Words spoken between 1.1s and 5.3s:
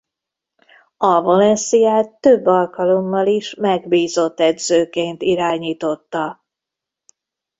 Valenciat több alkalommal is megbízott edzőként